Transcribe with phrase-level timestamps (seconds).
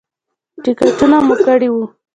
[0.63, 1.83] ټکټونه مو کړي وو.